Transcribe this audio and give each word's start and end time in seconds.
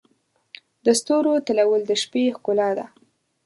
د 0.85 0.87
ستورو 0.99 1.33
تلؤل 1.47 1.81
د 1.87 1.91
شپې 2.01 2.23
ښکلا 2.35 2.69
ده. 2.77 2.85